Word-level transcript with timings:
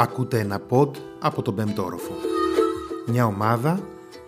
Ακούτε 0.00 0.38
ένα 0.38 0.60
pod 0.70 0.90
από 1.18 1.42
τον 1.42 1.54
πέμπτο 1.54 1.84
όροφο. 1.84 2.12
Μια 3.06 3.26
ομάδα 3.26 3.80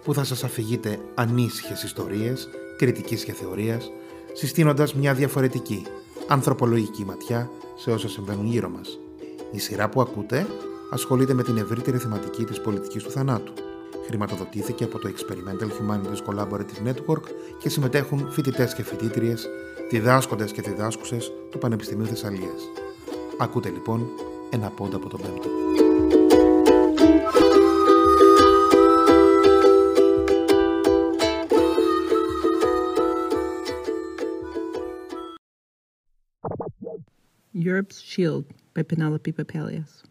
που 0.05 0.15
θα 0.15 0.25
σας 0.25 0.45
αφηγείτε 0.45 0.99
ανήσυχες 1.15 1.83
ιστορίες, 1.83 2.49
κριτικής 2.77 3.25
και 3.25 3.33
θεωρίας, 3.33 3.91
συστήνοντας 4.33 4.95
μια 4.95 5.15
διαφορετική, 5.15 5.87
ανθρωπολογική 6.29 7.05
ματιά 7.05 7.51
σε 7.77 7.91
όσα 7.91 8.09
συμβαίνουν 8.09 8.47
γύρω 8.47 8.69
μας. 8.69 8.99
Η 9.51 9.59
σειρά 9.59 9.89
που 9.89 10.01
ακούτε 10.01 10.47
ασχολείται 10.91 11.35
με 11.35 11.43
την 11.43 11.57
ευρύτερη 11.57 11.99
θεματική 11.99 12.45
της 12.45 12.61
πολιτικής 12.61 13.03
του 13.03 13.11
θανάτου. 13.11 13.53
Χρηματοδοτήθηκε 14.07 14.85
από 14.85 14.99
το 14.99 15.09
Experimental 15.09 15.67
Humanities 15.67 16.31
Collaborative 16.31 16.89
Network 16.89 17.23
και 17.59 17.69
συμμετέχουν 17.69 18.31
φοιτητές 18.31 18.75
και 18.75 18.83
φοιτήτριες, 18.83 19.49
διδάσκοντες 19.91 20.53
και 20.53 20.63
διδάσκουσες 20.63 21.33
του 21.51 21.59
Πανεπιστημίου 21.59 22.07
Θεσσαλίας. 22.07 22.63
Ακούτε 23.39 23.69
λοιπόν 23.69 24.09
ένα 24.53 24.71
πόντο 24.71 24.97
από 24.97 25.09
τον 25.09 25.21
πέμπτο. 25.21 25.49
Europe's 37.55 38.01
Shield 38.11 38.45
by 38.75 38.83
Penelope 38.83 39.33
Papailias. 39.33 40.03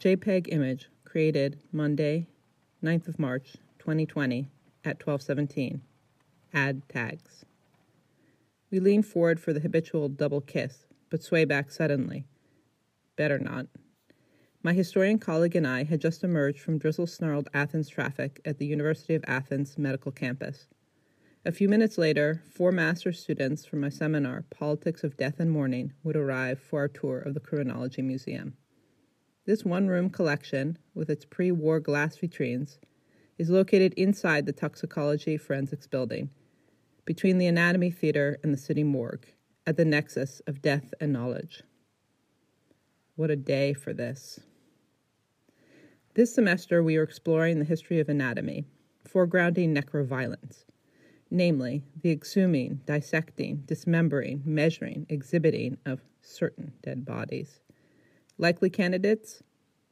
JPEG 0.00 0.42
image 0.52 0.82
created 1.04 1.58
Monday, 1.72 2.26
9th 2.82 3.08
of 3.08 3.18
March, 3.18 3.56
2020 3.78 4.48
at 4.84 4.96
1217. 4.98 5.80
Add 6.52 6.82
tags. 6.88 7.44
We 8.74 8.80
lean 8.80 9.04
forward 9.04 9.38
for 9.38 9.52
the 9.52 9.60
habitual 9.60 10.08
double 10.08 10.40
kiss, 10.40 10.84
but 11.08 11.22
sway 11.22 11.44
back 11.44 11.70
suddenly. 11.70 12.26
Better 13.14 13.38
not. 13.38 13.68
My 14.64 14.72
historian 14.72 15.20
colleague 15.20 15.54
and 15.54 15.64
I 15.64 15.84
had 15.84 16.00
just 16.00 16.24
emerged 16.24 16.58
from 16.58 16.78
drizzle 16.78 17.06
snarled 17.06 17.48
Athens 17.54 17.88
traffic 17.88 18.40
at 18.44 18.58
the 18.58 18.66
University 18.66 19.14
of 19.14 19.24
Athens 19.28 19.78
medical 19.78 20.10
campus. 20.10 20.66
A 21.44 21.52
few 21.52 21.68
minutes 21.68 21.98
later, 21.98 22.42
four 22.52 22.72
master's 22.72 23.20
students 23.20 23.64
from 23.64 23.78
my 23.78 23.90
seminar, 23.90 24.44
Politics 24.50 25.04
of 25.04 25.16
Death 25.16 25.38
and 25.38 25.52
Mourning, 25.52 25.92
would 26.02 26.16
arrive 26.16 26.58
for 26.58 26.80
our 26.80 26.88
tour 26.88 27.20
of 27.20 27.34
the 27.34 27.38
Criminology 27.40 28.02
Museum. 28.02 28.56
This 29.46 29.64
one 29.64 29.86
room 29.86 30.10
collection, 30.10 30.78
with 30.96 31.08
its 31.08 31.24
pre 31.24 31.52
war 31.52 31.78
glass 31.78 32.16
vitrines, 32.16 32.78
is 33.38 33.50
located 33.50 33.94
inside 33.94 34.46
the 34.46 34.52
Toxicology 34.52 35.36
Forensics 35.36 35.86
Building, 35.86 36.30
between 37.04 37.38
the 37.38 37.46
Anatomy 37.46 37.90
Theater 37.90 38.38
and 38.42 38.52
the 38.52 38.58
City 38.58 38.82
Morgue, 38.82 39.26
at 39.66 39.76
the 39.76 39.84
nexus 39.84 40.40
of 40.46 40.62
death 40.62 40.92
and 41.00 41.12
knowledge. 41.12 41.62
What 43.16 43.30
a 43.30 43.36
day 43.36 43.72
for 43.72 43.92
this! 43.92 44.40
This 46.14 46.34
semester, 46.34 46.82
we 46.82 46.96
are 46.96 47.02
exploring 47.02 47.58
the 47.58 47.64
history 47.64 47.98
of 48.00 48.08
anatomy, 48.08 48.64
foregrounding 49.08 49.76
necroviolence, 49.76 50.64
namely, 51.30 51.82
the 52.02 52.10
exhuming, 52.10 52.80
dissecting, 52.86 53.64
dismembering, 53.66 54.42
measuring, 54.44 55.06
exhibiting 55.08 55.78
of 55.84 56.00
certain 56.22 56.72
dead 56.82 57.04
bodies. 57.04 57.60
Likely 58.38 58.70
candidates 58.70 59.42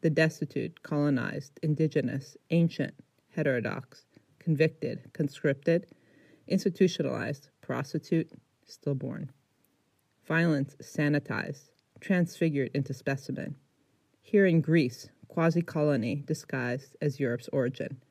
the 0.00 0.10
destitute, 0.10 0.82
colonized, 0.82 1.58
indigenous, 1.62 2.36
ancient, 2.50 2.94
heterodox, 3.30 4.04
convicted, 4.38 5.12
conscripted, 5.12 5.86
institutionalized, 6.52 7.48
prostitute, 7.62 8.30
stillborn. 8.66 9.32
Violence 10.26 10.76
sanitized, 10.80 11.70
transfigured 12.00 12.70
into 12.74 12.92
specimen. 12.92 13.56
Here 14.20 14.46
in 14.46 14.60
Greece, 14.60 15.08
quasi 15.28 15.62
colony 15.62 16.22
disguised 16.26 16.94
as 17.00 17.18
Europe's 17.18 17.48
origin. 17.52 18.02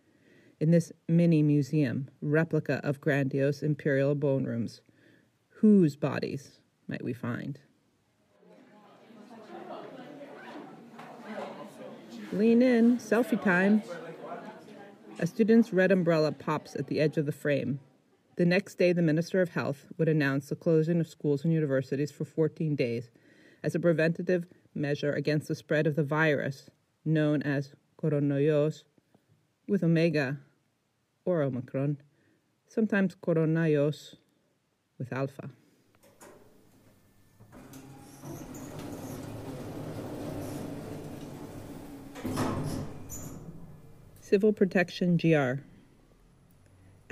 In 0.59 0.71
this 0.71 0.91
mini 1.07 1.43
museum, 1.43 2.09
replica 2.21 2.81
of 2.83 2.99
grandiose 2.99 3.61
imperial 3.61 4.15
bone 4.15 4.43
rooms, 4.43 4.81
whose 5.49 5.95
bodies 5.95 6.59
might 6.87 7.03
we 7.03 7.13
find? 7.13 7.59
Lean 12.33 12.61
in, 12.61 12.97
selfie 12.97 13.41
time. 13.43 13.83
A 15.19 15.27
student's 15.27 15.71
red 15.73 15.91
umbrella 15.91 16.31
pops 16.31 16.75
at 16.75 16.87
the 16.87 16.99
edge 16.99 17.17
of 17.17 17.25
the 17.25 17.31
frame. 17.31 17.79
The 18.37 18.45
next 18.45 18.75
day, 18.75 18.93
the 18.93 19.01
Minister 19.01 19.41
of 19.41 19.49
Health 19.49 19.85
would 19.97 20.07
announce 20.07 20.49
the 20.49 20.55
closing 20.55 20.99
of 20.99 21.07
schools 21.07 21.43
and 21.43 21.53
universities 21.53 22.11
for 22.11 22.23
14 22.23 22.75
days 22.75 23.11
as 23.61 23.75
a 23.75 23.79
preventative 23.79 24.45
measure 24.73 25.13
against 25.13 25.47
the 25.47 25.55
spread 25.55 25.85
of 25.85 25.95
the 25.95 26.03
virus 26.03 26.69
known 27.03 27.43
as 27.43 27.73
coronavirus 28.01 28.83
with 29.67 29.83
omega 29.83 30.37
or 31.25 31.41
omicron, 31.41 31.97
sometimes 32.67 33.15
coronavirus 33.15 34.15
with 34.97 35.11
alpha. 35.11 35.49
Civil 44.21 44.53
Protection 44.53 45.17
GR. 45.17 45.63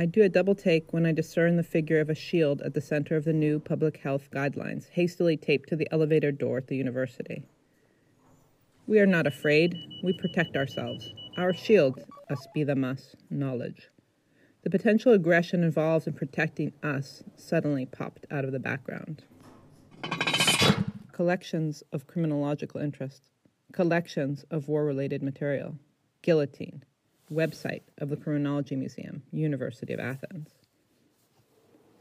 I 0.02 0.06
do 0.06 0.24
a 0.24 0.30
double 0.30 0.56
take 0.56 0.94
when 0.94 1.06
I 1.06 1.12
discern 1.12 1.58
the 1.58 1.62
figure 1.64 2.00
of 2.00 2.10
a 2.10 2.16
shield 2.16 2.62
at 2.62 2.74
the 2.74 2.80
center 2.80 3.18
of 3.18 3.26
the 3.26 3.34
new 3.34 3.60
public 3.60 3.98
health 3.98 4.30
guidelines, 4.32 4.88
hastily 4.88 5.36
taped 5.36 5.68
to 5.68 5.76
the 5.76 5.90
elevator 5.92 6.32
door 6.32 6.60
at 6.60 6.68
the 6.68 6.78
university. 6.78 7.44
We 8.88 9.02
are 9.02 9.06
not 9.06 9.28
afraid, 9.28 9.76
we 10.02 10.14
protect 10.14 10.56
ourselves. 10.56 11.12
Our 11.36 11.54
shield, 11.54 12.00
us 12.30 12.48
be 12.54 12.64
the 12.64 12.96
knowledge. 13.30 13.90
The 14.62 14.70
potential 14.70 15.12
aggression 15.12 15.66
involved 15.66 16.08
in 16.08 16.14
protecting 16.14 16.72
us 16.82 17.22
suddenly 17.36 17.86
popped 17.86 18.26
out 18.32 18.46
of 18.46 18.54
the 18.54 18.60
background. 18.60 19.24
Collections 21.12 21.84
of 21.92 22.08
criminological 22.08 22.80
interest, 22.80 23.24
collections 23.74 24.46
of 24.50 24.70
war 24.70 24.86
related 24.86 25.22
material, 25.22 25.76
guillotine, 26.22 26.86
website 27.32 27.82
of 27.98 28.10
the 28.10 28.18
Criminology 28.18 28.76
Museum, 28.76 29.24
University 29.32 29.94
of 29.94 30.00
Athens. 30.00 30.50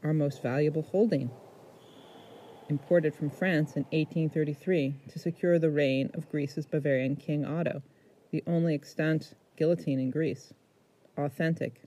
Our 0.03 0.13
most 0.13 0.41
valuable 0.41 0.81
holding, 0.81 1.29
imported 2.69 3.15
from 3.15 3.29
France 3.29 3.75
in 3.75 3.83
1833 3.91 4.95
to 5.09 5.19
secure 5.19 5.59
the 5.59 5.71
reign 5.71 6.09
of 6.13 6.29
Greece's 6.29 6.65
Bavarian 6.65 7.15
King 7.15 7.45
Otto, 7.45 7.81
the 8.31 8.43
only 8.47 8.75
extant 8.75 9.33
guillotine 9.57 9.99
in 9.99 10.11
Greece, 10.11 10.53
authentic 11.17 11.81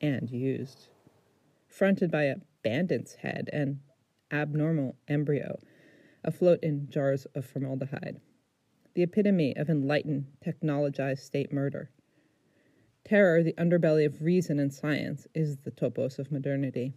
and 0.00 0.30
used. 0.30 0.88
Fronted 1.66 2.10
by 2.10 2.24
a 2.24 2.36
bandit's 2.62 3.16
head 3.16 3.50
and 3.52 3.80
abnormal 4.30 4.96
embryo 5.08 5.58
afloat 6.24 6.58
in 6.62 6.88
jars 6.88 7.26
of 7.34 7.44
formaldehyde. 7.44 8.20
The 8.94 9.02
epitome 9.02 9.56
of 9.56 9.68
enlightened, 9.68 10.26
technologized 10.44 11.18
state 11.18 11.52
murder. 11.52 11.90
Terror, 13.04 13.42
the 13.42 13.52
underbelly 13.58 14.06
of 14.06 14.22
reason 14.22 14.58
and 14.58 14.72
science, 14.72 15.26
is 15.34 15.58
the 15.58 15.70
topos 15.70 16.18
of 16.18 16.32
modernity. 16.32 16.94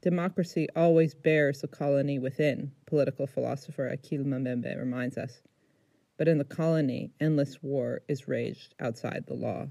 Democracy 0.00 0.68
always 0.76 1.14
bears 1.14 1.60
the 1.60 1.68
colony 1.68 2.20
within, 2.20 2.70
political 2.86 3.26
philosopher 3.26 3.88
Achille 3.88 4.22
Mbembe 4.22 4.78
reminds 4.78 5.18
us. 5.18 5.42
But 6.16 6.28
in 6.28 6.38
the 6.38 6.44
colony, 6.44 7.10
endless 7.18 7.60
war 7.60 8.02
is 8.06 8.28
raged 8.28 8.76
outside 8.78 9.24
the 9.26 9.34
law. 9.34 9.66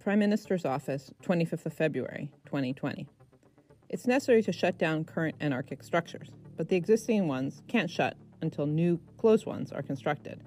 Prime 0.00 0.18
Minister's 0.18 0.66
Office, 0.66 1.10
25th 1.22 1.64
of 1.64 1.72
February, 1.72 2.30
2020. 2.44 3.08
It's 3.88 4.06
necessary 4.06 4.42
to 4.42 4.52
shut 4.52 4.76
down 4.76 5.04
current 5.04 5.36
anarchic 5.40 5.82
structures, 5.82 6.28
but 6.58 6.68
the 6.68 6.76
existing 6.76 7.28
ones 7.28 7.62
can't 7.66 7.90
shut 7.90 8.18
until 8.42 8.66
new 8.66 9.00
closed 9.24 9.46
ones 9.46 9.72
are 9.72 9.80
constructed. 9.80 10.38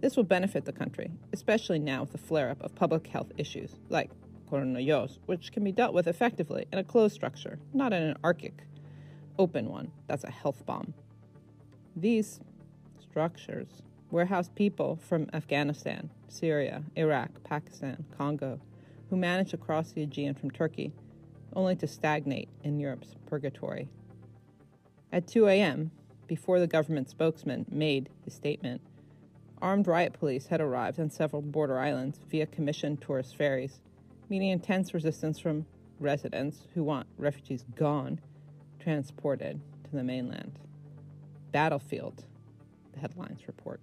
This 0.00 0.16
will 0.16 0.22
benefit 0.22 0.64
the 0.64 0.72
country, 0.72 1.10
especially 1.32 1.80
now 1.80 2.02
with 2.02 2.12
the 2.12 2.18
flare 2.18 2.48
up 2.48 2.62
of 2.62 2.72
public 2.72 3.08
health 3.08 3.32
issues 3.38 3.74
like 3.88 4.08
coronavirus, 4.48 5.18
which 5.26 5.50
can 5.50 5.64
be 5.64 5.72
dealt 5.72 5.92
with 5.92 6.06
effectively 6.06 6.64
in 6.72 6.78
a 6.78 6.84
closed 6.84 7.12
structure, 7.12 7.58
not 7.72 7.92
in 7.92 8.00
an 8.04 8.16
anarchic, 8.18 8.68
open 9.36 9.68
one 9.68 9.90
that's 10.06 10.22
a 10.22 10.30
health 10.30 10.64
bomb. 10.64 10.94
These 11.96 12.38
structures 13.00 13.82
warehouse 14.12 14.48
people 14.54 14.94
from 14.94 15.28
Afghanistan, 15.32 16.08
Syria, 16.28 16.84
Iraq, 16.94 17.42
Pakistan, 17.42 18.04
Congo, 18.16 18.60
who 19.10 19.16
managed 19.16 19.50
to 19.50 19.56
cross 19.56 19.90
the 19.90 20.04
Aegean 20.04 20.34
from 20.34 20.52
Turkey, 20.52 20.92
only 21.56 21.74
to 21.74 21.88
stagnate 21.88 22.48
in 22.62 22.78
Europe's 22.78 23.16
purgatory. 23.26 23.88
At 25.10 25.26
2 25.26 25.48
a.m., 25.48 25.90
before 26.26 26.60
the 26.60 26.66
government 26.66 27.10
spokesman 27.10 27.66
made 27.70 28.08
his 28.24 28.34
statement, 28.34 28.80
armed 29.60 29.86
riot 29.86 30.12
police 30.12 30.46
had 30.46 30.60
arrived 30.60 31.00
on 31.00 31.10
several 31.10 31.42
border 31.42 31.78
islands 31.78 32.18
via 32.30 32.46
commissioned 32.46 33.00
tourist 33.00 33.36
ferries, 33.36 33.80
meeting 34.28 34.50
intense 34.50 34.92
resistance 34.92 35.38
from 35.38 35.66
residents 36.00 36.66
who 36.74 36.82
want 36.82 37.06
refugees 37.18 37.64
gone 37.74 38.20
transported 38.80 39.60
to 39.84 39.90
the 39.96 40.04
mainland. 40.04 40.58
Battlefield, 41.52 42.24
the 42.92 43.00
headlines 43.00 43.40
report. 43.46 43.80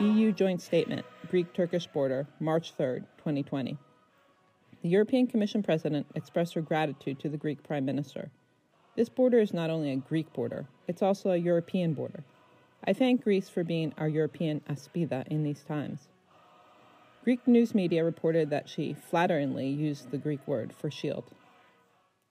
EU 0.00 0.32
Joint 0.32 0.60
Statement, 0.60 1.06
Greek 1.30 1.52
Turkish 1.52 1.86
border, 1.86 2.26
March 2.40 2.72
3, 2.76 2.98
2020. 3.18 3.78
The 4.82 4.88
European 4.88 5.28
Commission 5.28 5.62
President 5.62 6.04
expressed 6.16 6.54
her 6.54 6.60
gratitude 6.60 7.20
to 7.20 7.28
the 7.28 7.36
Greek 7.36 7.62
Prime 7.62 7.84
Minister. 7.84 8.32
This 8.96 9.08
border 9.08 9.38
is 9.38 9.54
not 9.54 9.70
only 9.70 9.92
a 9.92 9.96
Greek 9.96 10.32
border, 10.32 10.66
it's 10.88 11.00
also 11.00 11.30
a 11.30 11.36
European 11.36 11.94
border. 11.94 12.24
I 12.84 12.92
thank 12.92 13.22
Greece 13.22 13.48
for 13.48 13.62
being 13.62 13.94
our 13.96 14.08
European 14.08 14.62
aspida 14.68 15.28
in 15.28 15.44
these 15.44 15.62
times. 15.62 16.08
Greek 17.22 17.46
news 17.46 17.72
media 17.72 18.02
reported 18.02 18.50
that 18.50 18.68
she 18.68 18.94
flatteringly 18.94 19.68
used 19.68 20.10
the 20.10 20.18
Greek 20.18 20.44
word 20.48 20.72
for 20.72 20.90
shield. 20.90 21.30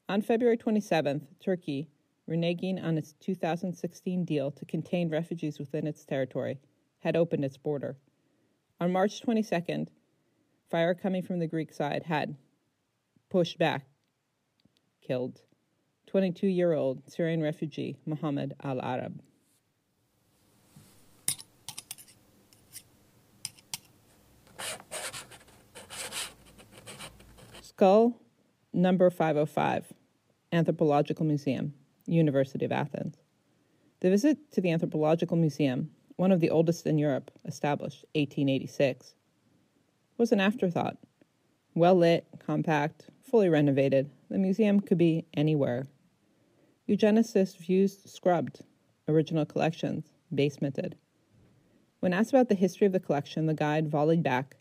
On 0.09 0.21
February 0.21 0.57
27th, 0.57 1.21
Turkey, 1.39 1.87
reneging 2.29 2.83
on 2.83 2.97
its 2.97 3.13
2016 3.21 4.25
deal 4.25 4.51
to 4.51 4.65
contain 4.65 5.09
refugees 5.09 5.59
within 5.59 5.87
its 5.87 6.03
territory, 6.03 6.59
had 7.03 7.17
opened 7.17 7.43
its 7.43 7.57
border. 7.57 7.97
On 8.79 8.91
March 8.91 9.21
22nd, 9.21 9.89
fire 10.69 10.95
coming 10.95 11.21
from 11.21 11.39
the 11.39 11.47
Greek 11.47 11.73
side 11.73 12.03
had 12.03 12.37
pushed 13.29 13.59
back, 13.59 13.85
killed 15.05 15.41
22 16.07 16.47
year 16.47 16.71
old 16.73 17.01
Syrian 17.11 17.41
refugee 17.41 17.97
Mohammed 18.05 18.53
al 18.63 18.81
Arab. 18.81 19.21
Skull 27.61 28.13
number 28.71 29.09
505, 29.09 29.91
Anthropological 30.53 31.25
Museum, 31.25 31.73
University 32.05 32.63
of 32.63 32.71
Athens. 32.71 33.17
The 33.99 34.09
visit 34.09 34.51
to 34.53 34.61
the 34.61 34.71
Anthropological 34.71 35.35
Museum 35.35 35.89
one 36.15 36.31
of 36.31 36.39
the 36.39 36.49
oldest 36.49 36.85
in 36.85 36.97
Europe, 36.97 37.31
established 37.45 38.05
1886, 38.15 39.15
was 40.17 40.31
an 40.31 40.39
afterthought. 40.39 40.97
Well 41.75 41.95
lit, 41.95 42.27
compact, 42.39 43.07
fully 43.21 43.49
renovated, 43.49 44.09
the 44.29 44.37
museum 44.37 44.79
could 44.79 44.97
be 44.97 45.25
anywhere. 45.33 45.87
Eugenicists 46.87 47.57
views 47.57 47.97
scrubbed, 48.05 48.61
original 49.07 49.45
collections, 49.45 50.13
basemented. 50.33 50.95
When 51.99 52.13
asked 52.13 52.31
about 52.31 52.49
the 52.49 52.55
history 52.55 52.85
of 52.85 52.93
the 52.93 52.99
collection, 52.99 53.45
the 53.45 53.53
guide 53.53 53.89
volleyed 53.89 54.23
back, 54.23 54.57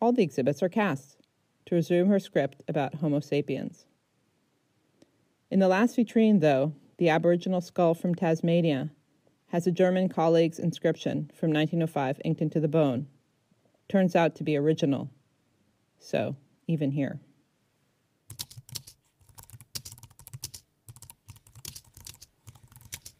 All 0.00 0.12
the 0.12 0.22
exhibits 0.22 0.62
are 0.62 0.68
cast, 0.68 1.18
to 1.66 1.74
resume 1.74 2.08
her 2.08 2.18
script 2.18 2.62
about 2.66 2.96
Homo 2.96 3.20
sapiens. 3.20 3.84
In 5.50 5.60
the 5.60 5.68
last 5.68 5.96
vitrine, 5.96 6.40
though, 6.40 6.72
the 6.96 7.10
Aboriginal 7.10 7.60
skull 7.60 7.94
from 7.94 8.14
Tasmania 8.14 8.90
has 9.48 9.66
a 9.66 9.72
German 9.72 10.08
colleague's 10.08 10.58
inscription 10.58 11.30
from 11.34 11.52
1905 11.52 12.20
inked 12.24 12.40
into 12.40 12.60
the 12.60 12.68
bone. 12.68 13.06
Turns 13.88 14.14
out 14.14 14.34
to 14.36 14.44
be 14.44 14.56
original. 14.56 15.10
So, 15.98 16.36
even 16.66 16.90
here. 16.90 17.18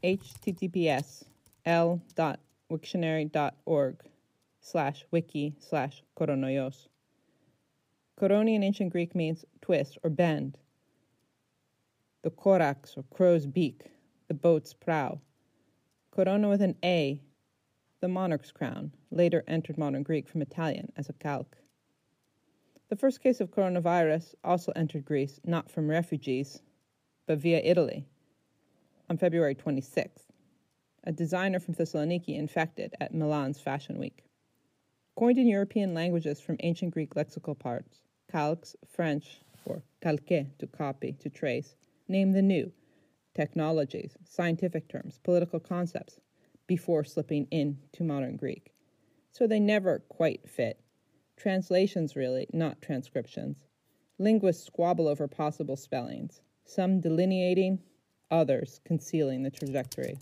https 0.04 1.24
l.wiktionary.org 1.66 3.96
slash 4.60 5.04
wiki 5.10 5.56
slash 5.58 6.04
koronoios. 6.16 6.86
Koroni 8.18 8.54
in 8.54 8.62
ancient 8.62 8.90
Greek 8.90 9.14
means 9.14 9.44
twist 9.60 9.98
or 10.02 10.10
bend. 10.10 10.56
The 12.22 12.30
korax 12.30 12.96
or 12.96 13.04
crow's 13.14 13.46
beak, 13.46 13.90
the 14.28 14.34
boat's 14.34 14.72
prow. 14.72 15.20
Corona 16.18 16.48
with 16.48 16.62
an 16.62 16.74
A, 16.82 17.22
the 18.00 18.08
monarch's 18.08 18.50
crown, 18.50 18.92
later 19.12 19.44
entered 19.46 19.78
modern 19.78 20.02
Greek 20.02 20.26
from 20.26 20.42
Italian 20.42 20.90
as 20.96 21.08
a 21.08 21.12
calque. 21.12 21.56
The 22.88 22.96
first 22.96 23.22
case 23.22 23.40
of 23.40 23.52
coronavirus 23.52 24.34
also 24.42 24.72
entered 24.74 25.04
Greece 25.04 25.38
not 25.44 25.70
from 25.70 25.88
refugees, 25.88 26.60
but 27.28 27.38
via 27.38 27.60
Italy 27.60 28.04
on 29.08 29.16
February 29.16 29.54
26th. 29.54 30.24
A 31.04 31.12
designer 31.12 31.60
from 31.60 31.74
Thessaloniki 31.74 32.36
infected 32.36 32.96
at 33.00 33.14
Milan's 33.14 33.60
Fashion 33.60 33.96
Week. 33.96 34.24
Coined 35.14 35.38
in 35.38 35.46
European 35.46 35.94
languages 35.94 36.40
from 36.40 36.56
ancient 36.64 36.94
Greek 36.94 37.14
lexical 37.14 37.56
parts, 37.56 38.00
calques, 38.28 38.74
French, 38.88 39.42
or 39.64 39.84
calque, 40.00 40.58
to 40.58 40.66
copy, 40.66 41.12
to 41.20 41.30
trace, 41.30 41.76
name 42.08 42.32
the 42.32 42.42
new, 42.42 42.72
technologies, 43.38 44.16
scientific 44.24 44.88
terms, 44.88 45.20
political 45.22 45.60
concepts 45.60 46.18
before 46.66 47.04
slipping 47.04 47.46
into 47.52 48.02
modern 48.02 48.36
Greek. 48.36 48.72
So 49.30 49.46
they 49.46 49.60
never 49.60 50.00
quite 50.08 50.50
fit. 50.50 50.80
Translations, 51.36 52.16
really, 52.16 52.48
not 52.52 52.82
transcriptions. 52.82 53.64
Linguists 54.18 54.66
squabble 54.66 55.06
over 55.06 55.28
possible 55.28 55.76
spellings, 55.76 56.40
some 56.64 57.00
delineating, 57.00 57.78
others 58.28 58.80
concealing 58.84 59.44
the 59.44 59.50
trajectory. 59.52 60.18